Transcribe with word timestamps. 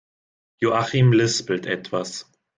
Joachim 0.59 1.13
lispelt 1.13 1.67
etwas. 1.67 2.25